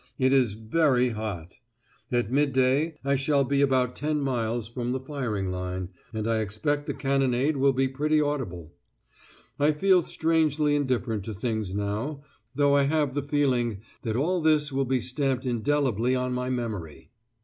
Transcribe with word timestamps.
It 0.17 0.33
is 0.33 0.55
very 0.55 1.09
hot. 1.09 1.57
At 2.11 2.31
midday 2.31 2.97
I 3.05 3.15
shall 3.15 3.43
be 3.43 3.61
about 3.61 3.95
ten 3.95 4.19
miles 4.19 4.67
from 4.67 4.93
the 4.93 4.99
firing 4.99 5.51
line, 5.51 5.89
and 6.11 6.27
I 6.27 6.39
expect 6.39 6.87
the 6.87 6.95
cannonade 6.95 7.55
will 7.57 7.71
be 7.71 7.87
pretty 7.87 8.19
audible. 8.19 8.73
I 9.59 9.73
feel 9.73 10.01
strangely 10.01 10.75
indifferent 10.75 11.23
to 11.25 11.35
things 11.35 11.75
now, 11.75 12.23
though 12.55 12.75
I 12.75 12.85
have 12.85 13.13
the 13.13 13.21
feeling 13.21 13.81
that 14.01 14.15
all 14.15 14.41
this 14.41 14.71
will 14.71 14.85
be 14.85 15.01
stamped 15.01 15.45
indelibly 15.45 16.15
on 16.15 16.33
my 16.33 16.49
memory." 16.49 17.11